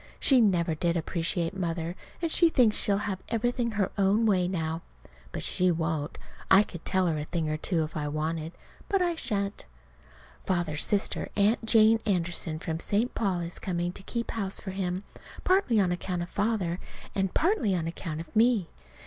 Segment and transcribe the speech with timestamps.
[0.19, 4.81] She never did appreciate Mother, and she thinks she'll have everything her own way now.
[5.31, 6.17] But she won't.
[6.49, 8.59] I could tell her a thing or two if I wanted to.
[8.89, 9.67] But I shan't.
[10.43, 13.13] Father's sister, Aunt Jane Anderson, from St.
[13.13, 15.03] Paul, is coming to keep house for him,
[15.43, 16.79] partly on account of Father,
[17.13, 18.69] and partly on account of me.